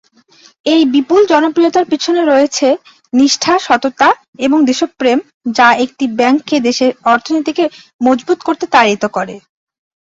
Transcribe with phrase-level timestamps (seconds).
[0.65, 2.67] এই বিপুল জনপ্রিয়তার পেছনে রয়েছে
[3.13, 4.09] নিষ্ঠা, সততা
[4.45, 5.17] এবং দেশপ্রেম
[5.57, 7.65] যা একটি ব্যাংককে দেশের অর্থনীতিকে
[8.01, 9.35] মজবুত করতে তাড়িত করে।